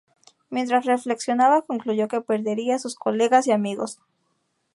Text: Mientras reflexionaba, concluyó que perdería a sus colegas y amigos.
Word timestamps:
Mientras 0.49 0.85
reflexionaba, 0.85 1.61
concluyó 1.61 2.07
que 2.07 2.21
perdería 2.21 2.73
a 2.73 2.79
sus 2.79 2.95
colegas 2.95 3.45
y 3.45 3.51
amigos. 3.51 3.99